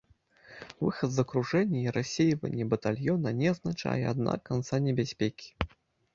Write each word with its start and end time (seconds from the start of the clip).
Выхад 0.85 1.09
з 1.17 1.23
акружэння 1.27 1.79
і 1.81 1.93
рассейванне 1.97 2.67
батальёна 2.73 3.35
не 3.43 3.47
азначае, 3.53 4.01
аднак, 4.15 4.39
канца 4.51 4.83
небяспекі. 4.89 5.49